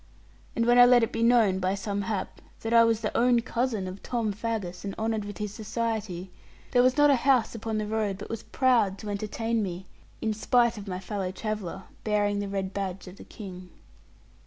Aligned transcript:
And 0.55 0.65
when 0.65 0.79
I 0.79 0.85
let 0.87 1.03
it 1.03 1.11
be 1.11 1.21
known, 1.21 1.59
by 1.59 1.75
some 1.75 2.01
hap, 2.01 2.41
that 2.61 2.73
I 2.73 2.83
was 2.83 3.01
the 3.01 3.15
own 3.15 3.41
cousin 3.41 3.87
of 3.87 4.01
Tom 4.01 4.33
Faggus, 4.33 4.83
and 4.83 4.95
honoured 4.97 5.25
with 5.25 5.37
his 5.37 5.53
society, 5.53 6.31
there 6.71 6.81
was 6.81 6.97
not 6.97 7.11
a 7.11 7.15
house 7.15 7.53
upon 7.53 7.77
the 7.77 7.85
road 7.85 8.17
but 8.17 8.27
was 8.27 8.41
proud 8.41 8.97
to 8.97 9.09
entertain 9.11 9.61
me, 9.61 9.85
in 10.19 10.33
spite 10.33 10.75
of 10.75 10.87
my 10.87 10.97
fellow 10.99 11.31
traveller, 11.31 11.83
bearing 12.03 12.39
the 12.39 12.47
red 12.49 12.73
badge 12.73 13.07
of 13.07 13.17
the 13.17 13.23
King. 13.23 13.69